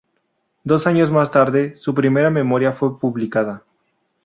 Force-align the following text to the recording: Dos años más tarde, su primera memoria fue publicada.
Dos 0.63 0.87
años 0.87 1.11
más 1.11 1.29
tarde, 1.29 1.75
su 1.75 1.93
primera 1.93 2.31
memoria 2.31 2.73
fue 2.73 2.99
publicada. 2.99 3.61